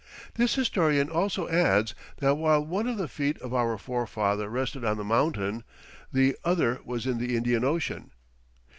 This 0.33 0.55
historian 0.55 1.11
also 1.11 1.47
adds 1.47 1.93
that 2.17 2.33
while 2.33 2.65
one 2.65 2.87
of 2.87 2.97
the 2.97 3.07
feet 3.07 3.37
of 3.39 3.53
our 3.53 3.77
forefather 3.77 4.49
rested 4.49 4.83
on 4.83 4.97
the 4.97 5.03
mountain, 5.03 5.63
the 6.11 6.35
other 6.43 6.81
was 6.83 7.05
in 7.05 7.19
the 7.19 7.37
Indian 7.37 7.63
ocean. 7.63 8.09